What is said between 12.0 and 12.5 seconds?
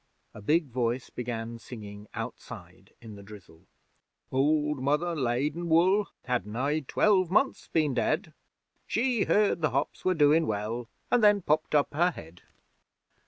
head.'